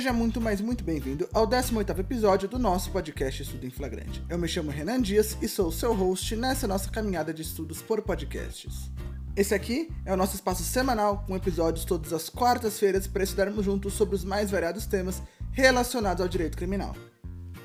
[0.00, 4.24] Seja muito, mas muito bem-vindo ao 18º episódio do nosso podcast Estudo em Flagrante.
[4.30, 7.82] Eu me chamo Renan Dias e sou o seu host nessa nossa caminhada de estudos
[7.82, 8.90] por podcasts.
[9.36, 13.92] Esse aqui é o nosso espaço semanal com episódios todas as quartas-feiras para estudarmos juntos
[13.92, 15.22] sobre os mais variados temas
[15.52, 16.96] relacionados ao direito criminal.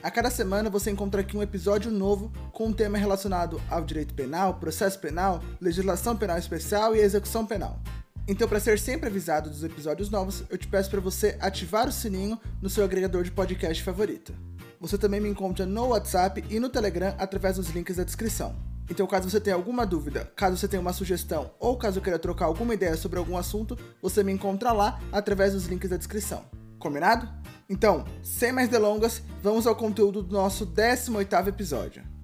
[0.03, 4.13] A cada semana você encontra aqui um episódio novo com um tema relacionado ao direito
[4.13, 7.79] penal, processo penal, legislação penal especial e execução penal.
[8.27, 11.91] Então, para ser sempre avisado dos episódios novos, eu te peço para você ativar o
[11.91, 14.33] sininho no seu agregador de podcast favorito.
[14.79, 18.55] Você também me encontra no WhatsApp e no Telegram através dos links da descrição.
[18.89, 22.45] Então, caso você tenha alguma dúvida, caso você tenha uma sugestão ou caso queira trocar
[22.45, 26.45] alguma ideia sobre algum assunto, você me encontra lá através dos links da descrição.
[26.79, 27.27] Combinado?
[27.69, 32.14] Então, sem mais delongas, vamos ao conteúdo do nosso 18º episódio.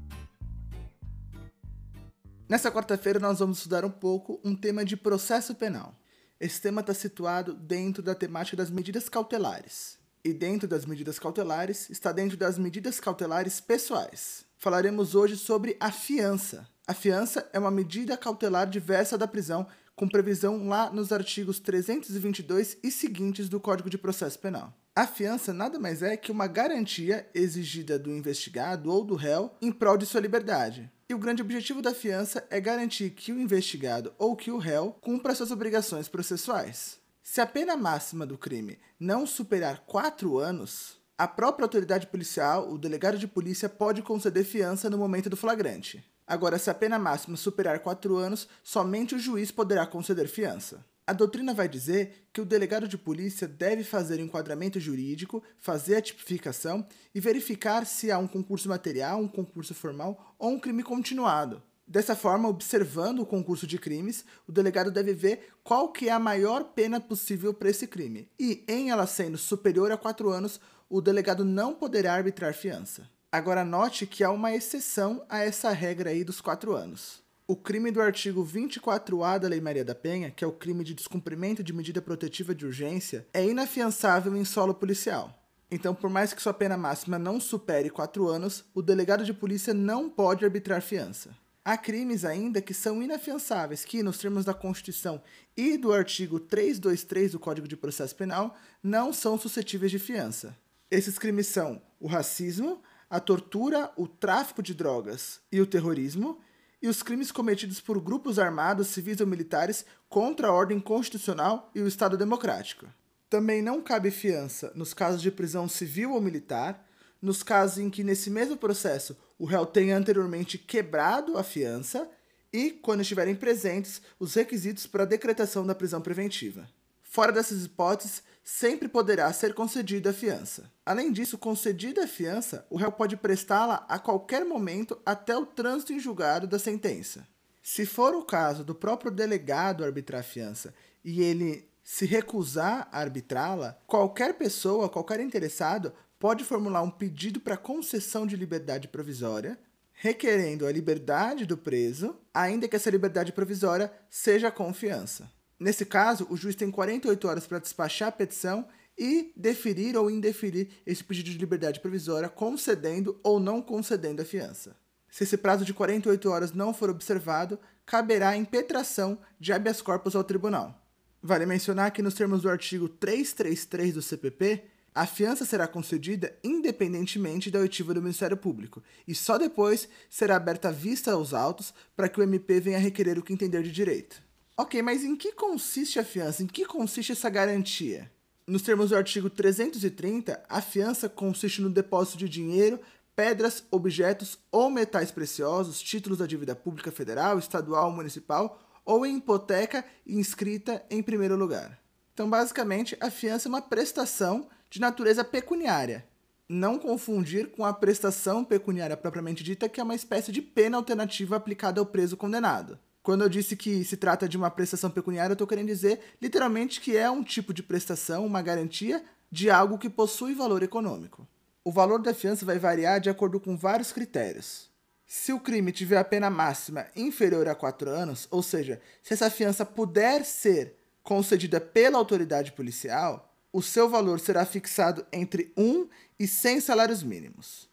[2.51, 5.95] Nessa quarta-feira nós vamos estudar um pouco um tema de processo penal.
[6.37, 9.97] Esse tema está situado dentro da temática das medidas cautelares.
[10.21, 14.43] E dentro das medidas cautelares está dentro das medidas cautelares pessoais.
[14.57, 16.67] Falaremos hoje sobre a fiança.
[16.85, 22.79] A fiança é uma medida cautelar diversa da prisão com previsão lá nos artigos 322
[22.83, 24.73] e seguintes do Código de Processo Penal.
[24.93, 29.71] A fiança nada mais é que uma garantia exigida do investigado ou do réu em
[29.71, 30.91] prol de sua liberdade.
[31.07, 34.97] E o grande objetivo da fiança é garantir que o investigado ou que o réu
[34.99, 36.99] cumpra suas obrigações processuais.
[37.23, 42.77] Se a pena máxima do crime não superar quatro anos, a própria autoridade policial, o
[42.77, 46.03] delegado de polícia, pode conceder fiança no momento do flagrante.
[46.27, 50.83] Agora, se a pena máxima superar quatro anos, somente o juiz poderá conceder fiança.
[51.11, 55.97] A doutrina vai dizer que o delegado de polícia deve fazer o enquadramento jurídico, fazer
[55.97, 60.81] a tipificação e verificar se há um concurso material, um concurso formal ou um crime
[60.83, 61.61] continuado.
[61.85, 66.17] Dessa forma, observando o concurso de crimes, o delegado deve ver qual que é a
[66.17, 68.29] maior pena possível para esse crime.
[68.39, 73.09] E, em ela sendo superior a quatro anos, o delegado não poderá arbitrar fiança.
[73.29, 77.21] Agora note que há uma exceção a essa regra aí dos quatro anos.
[77.51, 80.93] O crime do artigo 24A da Lei Maria da Penha, que é o crime de
[80.93, 85.37] descumprimento de medida protetiva de urgência, é inafiançável em solo policial.
[85.69, 89.73] Então, por mais que sua pena máxima não supere quatro anos, o delegado de polícia
[89.73, 91.35] não pode arbitrar fiança.
[91.65, 95.21] Há crimes ainda que são inafiançáveis, que, nos termos da Constituição
[95.57, 100.57] e do artigo 323 do Código de Processo Penal, não são suscetíveis de fiança.
[100.89, 106.39] Esses crimes são o racismo, a tortura, o tráfico de drogas e o terrorismo,
[106.81, 111.81] e os crimes cometidos por grupos armados, civis ou militares contra a ordem constitucional e
[111.81, 112.87] o Estado democrático.
[113.29, 116.85] Também não cabe fiança nos casos de prisão civil ou militar,
[117.21, 122.09] nos casos em que, nesse mesmo processo, o réu tenha anteriormente quebrado a fiança
[122.51, 126.67] e, quando estiverem presentes, os requisitos para a decretação da prisão preventiva.
[127.03, 130.71] Fora dessas hipóteses, sempre poderá ser concedida a fiança.
[130.85, 135.93] Além disso, concedida a fiança, o réu pode prestá-la a qualquer momento até o trânsito
[135.93, 137.27] em julgado da sentença.
[137.61, 142.99] Se for o caso do próprio delegado arbitrar a fiança e ele se recusar a
[142.99, 149.59] arbitrá-la, qualquer pessoa, qualquer interessado, pode formular um pedido para concessão de liberdade provisória,
[149.91, 155.29] requerendo a liberdade do preso, ainda que essa liberdade provisória seja com fiança.
[155.61, 158.67] Nesse caso, o juiz tem 48 horas para despachar a petição
[158.97, 164.75] e deferir ou indeferir esse pedido de liberdade provisória, concedendo ou não concedendo a fiança.
[165.07, 170.15] Se esse prazo de 48 horas não for observado, caberá a impetração de habeas corpus
[170.15, 170.83] ao tribunal.
[171.21, 174.63] Vale mencionar que, nos termos do artigo 333 do CPP,
[174.95, 180.71] a fiança será concedida independentemente da oitiva do Ministério Público e só depois será aberta
[180.71, 184.30] vista aos autos para que o MP venha requerer o que entender de direito.
[184.61, 186.43] Ok, mas em que consiste a fiança?
[186.43, 188.11] Em que consiste essa garantia?
[188.45, 192.79] Nos termos do artigo 330, a fiança consiste no depósito de dinheiro,
[193.15, 199.83] pedras, objetos ou metais preciosos, títulos da dívida pública federal, estadual municipal, ou em hipoteca
[200.05, 201.81] inscrita em primeiro lugar.
[202.13, 206.05] Então, basicamente, a fiança é uma prestação de natureza pecuniária.
[206.47, 211.35] Não confundir com a prestação pecuniária propriamente dita, que é uma espécie de pena alternativa
[211.35, 212.77] aplicada ao preso condenado.
[213.03, 216.79] Quando eu disse que se trata de uma prestação pecuniária, eu estou querendo dizer literalmente
[216.79, 221.27] que é um tipo de prestação, uma garantia de algo que possui valor econômico.
[221.63, 224.69] O valor da fiança vai variar de acordo com vários critérios.
[225.07, 229.29] Se o crime tiver a pena máxima inferior a 4 anos, ou seja, se essa
[229.29, 235.87] fiança puder ser concedida pela autoridade policial, o seu valor será fixado entre 1
[236.19, 237.70] e 100 salários mínimos.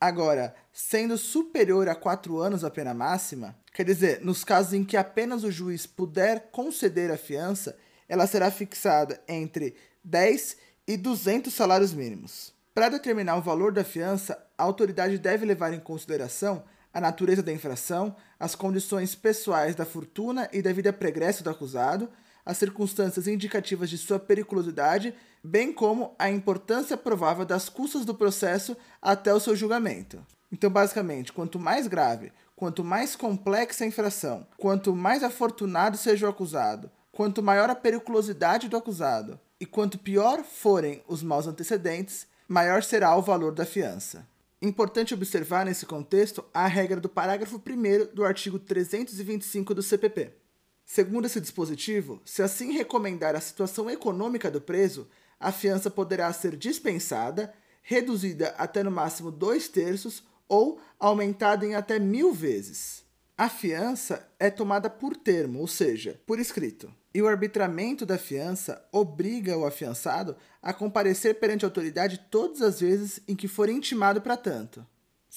[0.00, 4.96] Agora, sendo superior a 4 anos a pena máxima, quer dizer, nos casos em que
[4.96, 7.76] apenas o juiz puder conceder a fiança,
[8.08, 9.74] ela será fixada entre
[10.04, 10.56] 10
[10.86, 12.54] e 200 salários mínimos.
[12.72, 16.62] Para determinar o valor da fiança, a autoridade deve levar em consideração
[16.94, 22.08] a natureza da infração, as condições pessoais da fortuna e da vida pregressa do acusado,
[22.48, 25.12] as circunstâncias indicativas de sua periculosidade,
[25.44, 30.24] bem como a importância provável das custas do processo até o seu julgamento.
[30.50, 36.30] Então, basicamente, quanto mais grave, quanto mais complexa a infração, quanto mais afortunado seja o
[36.30, 42.82] acusado, quanto maior a periculosidade do acusado e quanto pior forem os maus antecedentes, maior
[42.82, 44.26] será o valor da fiança.
[44.62, 50.47] Importante observar nesse contexto a regra do parágrafo 1 do artigo 325 do CPP.
[50.90, 55.06] Segundo esse dispositivo, se assim recomendar a situação econômica do preso,
[55.38, 57.52] a fiança poderá ser dispensada,
[57.82, 63.04] reduzida até no máximo dois terços ou aumentada em até mil vezes.
[63.36, 66.90] A fiança é tomada por termo, ou seja, por escrito.
[67.12, 72.80] E o arbitramento da fiança obriga o afiançado a comparecer perante a autoridade todas as
[72.80, 74.86] vezes em que for intimado para tanto,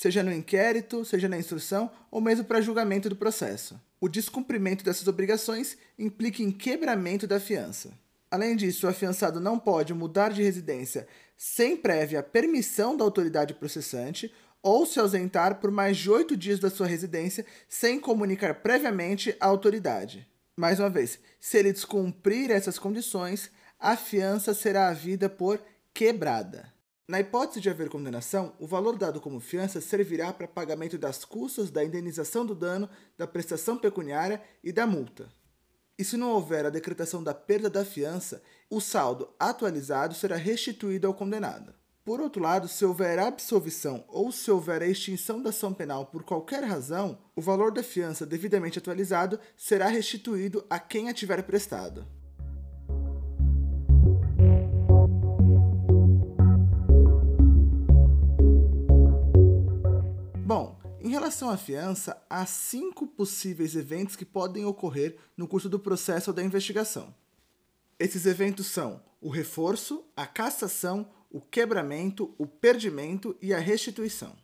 [0.02, 5.08] seja no inquérito, seja na instrução ou mesmo para julgamento do processo o descumprimento dessas
[5.08, 7.92] obrigações implica em quebramento da fiança.
[8.32, 11.08] Além disso, o afiançado não pode mudar de residência
[11.38, 14.34] sem prévia permissão da autoridade processante
[14.64, 19.46] ou se ausentar por mais de oito dias da sua residência sem comunicar previamente à
[19.46, 20.28] autoridade.
[20.58, 25.62] Mais uma vez, se ele descumprir essas condições, a fiança será havida por
[25.94, 26.74] quebrada.
[27.12, 31.70] Na hipótese de haver condenação, o valor dado como fiança servirá para pagamento das custas
[31.70, 35.28] da indenização do dano, da prestação pecuniária e da multa.
[36.00, 41.06] E se não houver a decretação da perda da fiança, o saldo atualizado será restituído
[41.06, 41.74] ao condenado.
[42.06, 46.24] Por outro lado, se houver absolvição ou se houver a extinção da ação penal por
[46.24, 52.08] qualquer razão, o valor da fiança devidamente atualizado será restituído a quem a tiver prestado.
[61.04, 66.30] Em relação à fiança, há cinco possíveis eventos que podem ocorrer no curso do processo
[66.30, 67.14] ou da investigação.
[67.98, 74.36] Esses eventos são o reforço, a cassação, o quebramento, o perdimento e a restituição.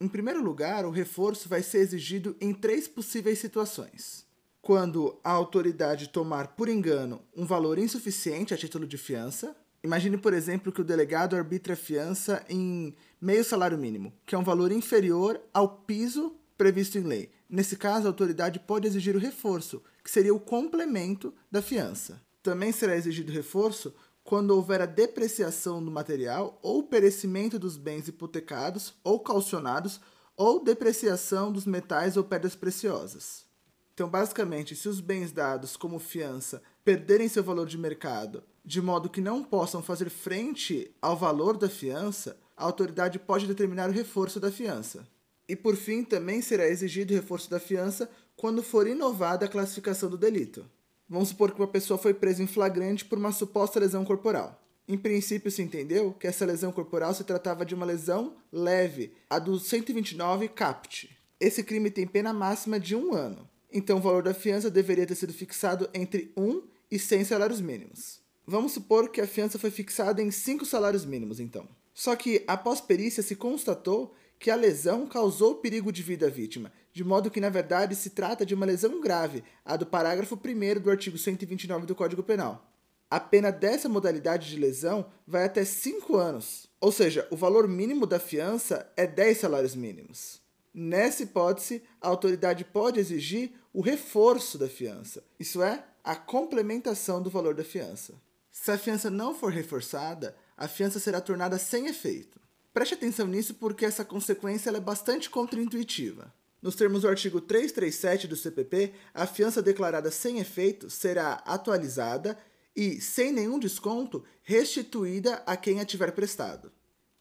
[0.00, 4.24] Em primeiro lugar, o reforço vai ser exigido em três possíveis situações.
[4.62, 10.34] Quando a autoridade tomar por engano um valor insuficiente a título de fiança, Imagine, por
[10.34, 14.72] exemplo, que o delegado arbitra a fiança em meio salário mínimo, que é um valor
[14.72, 17.30] inferior ao piso previsto em lei.
[17.48, 22.20] Nesse caso, a autoridade pode exigir o reforço, que seria o complemento da fiança.
[22.42, 28.94] Também será exigido reforço quando houver a depreciação do material ou perecimento dos bens hipotecados
[29.02, 30.00] ou calcionados
[30.36, 33.44] ou depreciação dos metais ou pedras preciosas.
[33.92, 39.08] Então, basicamente, se os bens dados como fiança perderem seu valor de mercado de modo
[39.08, 44.38] que não possam fazer frente ao valor da fiança, a autoridade pode determinar o reforço
[44.38, 45.08] da fiança.
[45.48, 50.18] E por fim, também será exigido reforço da fiança quando for inovada a classificação do
[50.18, 50.68] delito.
[51.08, 54.62] Vamos supor que uma pessoa foi presa em flagrante por uma suposta lesão corporal.
[54.86, 59.38] Em princípio, se entendeu que essa lesão corporal se tratava de uma lesão leve, a
[59.38, 61.10] do 129 CAPT.
[61.40, 63.48] Esse crime tem pena máxima de um ano.
[63.72, 68.20] Então, o valor da fiança deveria ter sido fixado entre 1 e 100 salários mínimos.
[68.46, 71.66] Vamos supor que a fiança foi fixada em 5 salários mínimos, então.
[72.00, 76.72] Só que, após perícia, se constatou que a lesão causou perigo de vida à vítima,
[76.94, 80.80] de modo que, na verdade, se trata de uma lesão grave, a do parágrafo 1
[80.80, 82.72] do artigo 129 do Código Penal.
[83.10, 88.06] A pena dessa modalidade de lesão vai até 5 anos, ou seja, o valor mínimo
[88.06, 90.40] da fiança é 10 salários mínimos.
[90.72, 97.28] Nessa hipótese, a autoridade pode exigir o reforço da fiança, isso é, a complementação do
[97.28, 98.14] valor da fiança.
[98.50, 102.38] Se a fiança não for reforçada, a fiança será tornada sem efeito.
[102.72, 106.32] Preste atenção nisso porque essa consequência é bastante contraintuitiva.
[106.60, 112.38] Nos termos do artigo 337 do CPP, a fiança declarada sem efeito será atualizada
[112.76, 116.70] e, sem nenhum desconto, restituída a quem a tiver prestado.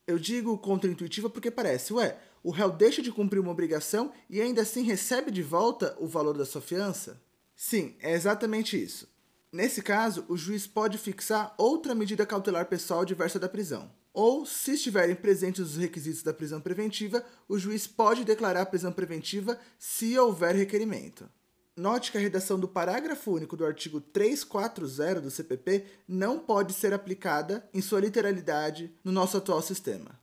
[0.06, 4.64] Eu digo contraintuitiva porque parece, ué, o réu deixa de cumprir uma obrigação e ainda
[4.64, 7.22] assim recebe de volta o valor da sua fiança?
[7.56, 9.08] Sim, é exatamente isso.
[9.52, 13.92] Nesse caso, o juiz pode fixar outra medida cautelar pessoal diversa da prisão.
[14.14, 18.92] Ou, se estiverem presentes os requisitos da prisão preventiva, o juiz pode declarar a prisão
[18.92, 21.28] preventiva se houver requerimento.
[21.76, 26.94] Note que a redação do parágrafo único do artigo 340 do CPP não pode ser
[26.94, 30.20] aplicada em sua literalidade no nosso atual sistema.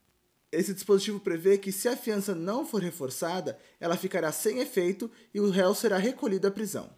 [0.53, 5.41] Esse dispositivo prevê que, se a fiança não for reforçada, ela ficará sem efeito e
[5.41, 6.91] o réu será recolhido à prisão.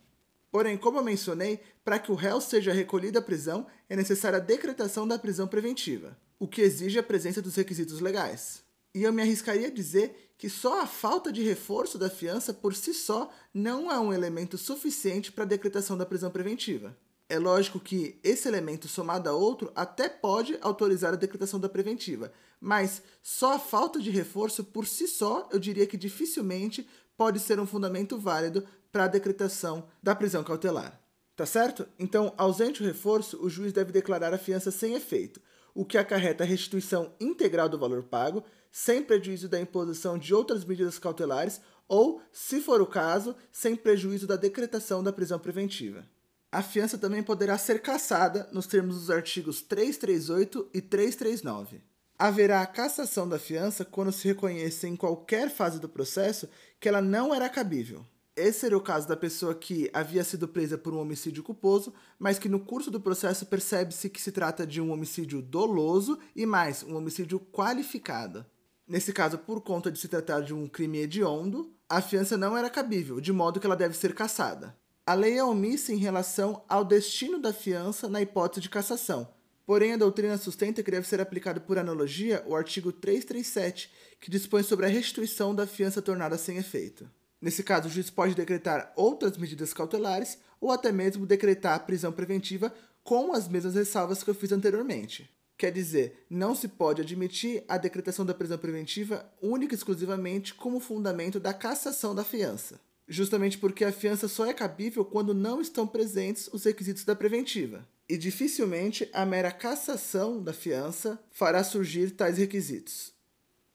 [0.51, 5.07] Porém, como mencionei, para que o réu seja recolhido à prisão, é necessária a decretação
[5.07, 8.63] da prisão preventiva, o que exige a presença dos requisitos legais.
[8.95, 12.75] E eu me arriscaria a dizer que só a falta de reforço da fiança por
[12.75, 16.97] si só não é um elemento suficiente para a decretação da prisão preventiva.
[17.29, 22.33] É lógico que esse elemento somado a outro até pode autorizar a decretação da preventiva,
[22.59, 26.89] mas só a falta de reforço por si só, eu diria que dificilmente
[27.19, 31.03] pode ser um fundamento válido para a decretação da prisão cautelar.
[31.35, 31.87] Tá certo?
[31.99, 35.41] Então, ausente o reforço, o juiz deve declarar a fiança sem efeito,
[35.75, 40.65] o que acarreta a restituição integral do valor pago, sem prejuízo da imposição de outras
[40.65, 46.07] medidas cautelares ou, se for o caso, sem prejuízo da decretação da prisão preventiva.
[46.53, 51.83] A fiança também poderá ser cassada nos termos dos artigos 338 e 339.
[52.19, 56.49] Haverá a cassação da fiança quando se reconheça em qualquer fase do processo
[56.81, 58.05] que ela não era cabível.
[58.35, 62.37] Esse seria o caso da pessoa que havia sido presa por um homicídio culposo, mas
[62.37, 66.83] que no curso do processo percebe-se que se trata de um homicídio doloso e mais,
[66.83, 68.45] um homicídio qualificado.
[68.87, 72.69] Nesse caso, por conta de se tratar de um crime hediondo, a fiança não era
[72.69, 74.77] cabível, de modo que ela deve ser cassada.
[75.07, 79.38] A lei é omissa em relação ao destino da fiança na hipótese de cassação.
[79.69, 84.63] Porém, a doutrina sustenta que deve ser aplicado por analogia o artigo 337, que dispõe
[84.63, 87.07] sobre a restituição da fiança tornada sem efeito.
[87.39, 92.11] Nesse caso, o juiz pode decretar outras medidas cautelares ou até mesmo decretar a prisão
[92.11, 92.73] preventiva
[93.05, 95.31] com as mesmas ressalvas que eu fiz anteriormente.
[95.59, 100.81] Quer dizer, não se pode admitir a decretação da prisão preventiva única e exclusivamente como
[100.81, 105.87] fundamento da cassação da fiança, justamente porque a fiança só é cabível quando não estão
[105.87, 107.87] presentes os requisitos da preventiva.
[108.09, 113.13] E dificilmente a mera cassação da fiança fará surgir tais requisitos.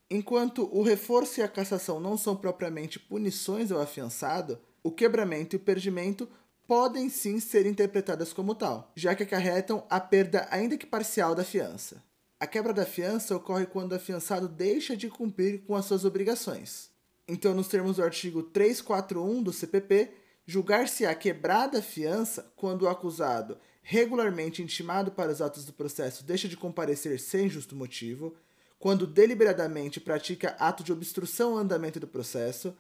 [0.10, 5.58] Enquanto o reforço e a cassação não são propriamente punições ao afiançado, o quebramento e
[5.58, 6.28] o perdimento
[6.68, 11.44] podem sim ser interpretadas como tal, já que acarretam a perda, ainda que parcial, da
[11.44, 12.04] fiança.
[12.40, 16.90] A quebra da fiança ocorre quando o afiançado deixa de cumprir com as suas obrigações.
[17.28, 20.12] Então, nos termos do artigo 341 do CPP,
[20.46, 26.48] julgar-se-á quebrada a fiança quando o acusado, regularmente intimado para os atos do processo, deixa
[26.48, 28.34] de comparecer sem justo motivo,
[28.80, 32.76] quando deliberadamente pratica ato de obstrução ao andamento do processo,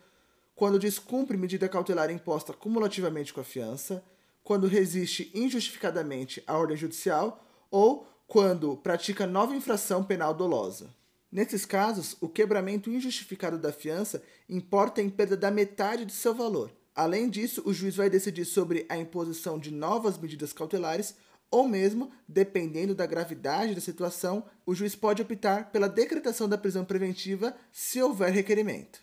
[0.55, 4.03] quando descumpre medida cautelar imposta cumulativamente com a fiança,
[4.43, 10.89] quando resiste injustificadamente à ordem judicial ou quando pratica nova infração penal dolosa.
[11.31, 16.71] Nesses casos, o quebramento injustificado da fiança importa em perda da metade de seu valor.
[16.95, 21.15] Além disso, o juiz vai decidir sobre a imposição de novas medidas cautelares
[21.53, 26.83] ou mesmo, dependendo da gravidade da situação, o juiz pode optar pela decretação da prisão
[26.83, 28.99] preventiva se houver requerimento.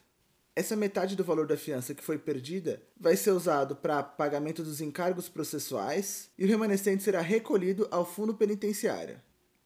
[0.57, 4.81] Essa metade do valor da fiança que foi perdida vai ser usado para pagamento dos
[4.81, 9.21] encargos processuais e o remanescente será recolhido ao fundo penitenciário.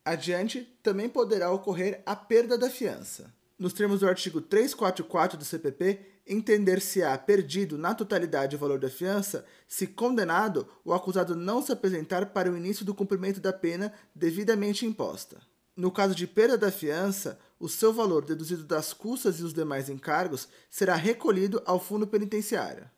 [0.04, 3.33] Adiante, também poderá ocorrer a perda da fiança.
[3.59, 9.45] Nos termos do artigo 344 do CPP, entender-se-á perdido na totalidade o valor da fiança
[9.69, 14.87] se, condenado, o acusado não se apresentar para o início do cumprimento da pena devidamente
[14.87, 15.40] imposta.
[15.76, 19.88] No caso de perda da fiança, o seu valor deduzido das custas e os demais
[19.88, 22.88] encargos será recolhido ao fundo penitenciário.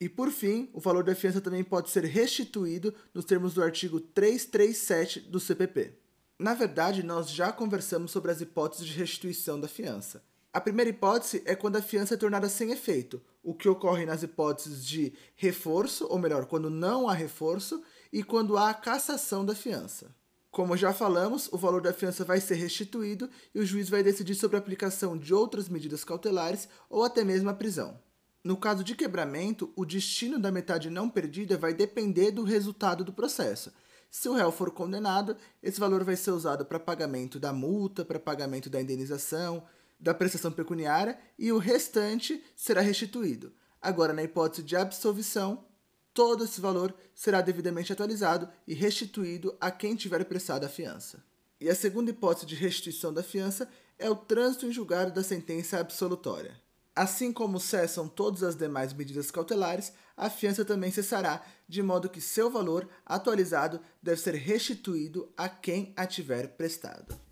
[0.00, 4.00] E por fim, o valor da fiança também pode ser restituído nos termos do artigo
[4.00, 5.94] 337 do CPP.
[6.38, 10.22] Na verdade, nós já conversamos sobre as hipóteses de restituição da fiança.
[10.56, 14.22] A primeira hipótese é quando a fiança é tornada sem efeito, o que ocorre nas
[14.22, 20.16] hipóteses de reforço, ou melhor, quando não há reforço, e quando há cassação da fiança.
[20.50, 24.34] Como já falamos, o valor da fiança vai ser restituído e o juiz vai decidir
[24.34, 28.00] sobre a aplicação de outras medidas cautelares ou até mesmo a prisão.
[28.42, 33.12] No caso de quebramento, o destino da metade não perdida vai depender do resultado do
[33.12, 33.74] processo.
[34.10, 38.18] Se o réu for condenado, esse valor vai ser usado para pagamento da multa, para
[38.18, 39.62] pagamento da indenização,
[39.98, 43.52] da prestação pecuniária e o restante será restituído.
[43.80, 45.64] Agora, na hipótese de absolvição,
[46.12, 51.24] todo esse valor será devidamente atualizado e restituído a quem tiver prestado a fiança.
[51.60, 55.78] E a segunda hipótese de restituição da fiança é o trânsito em julgado da sentença
[55.78, 56.60] absolutória.
[56.94, 62.22] Assim como cessam todas as demais medidas cautelares, a fiança também cessará, de modo que
[62.22, 67.25] seu valor atualizado deve ser restituído a quem a tiver prestado.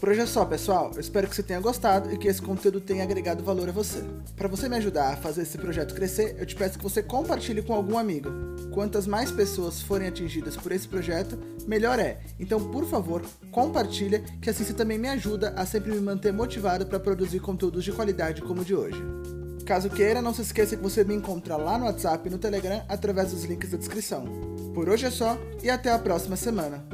[0.00, 0.92] Por hoje é só, pessoal.
[0.94, 4.04] Eu espero que você tenha gostado e que esse conteúdo tenha agregado valor a você.
[4.36, 7.62] Para você me ajudar a fazer esse projeto crescer, eu te peço que você compartilhe
[7.62, 8.30] com algum amigo.
[8.72, 11.36] Quantas mais pessoas forem atingidas por esse projeto,
[11.66, 12.20] melhor é.
[12.38, 16.86] Então, por favor, compartilha, que assim você também me ajuda a sempre me manter motivado
[16.86, 19.02] para produzir conteúdos de qualidade como o de hoje.
[19.66, 22.84] Caso queira, não se esqueça que você me encontra lá no WhatsApp e no Telegram
[22.88, 24.24] através dos links da descrição.
[24.72, 26.86] Por hoje é só e até a próxima semana.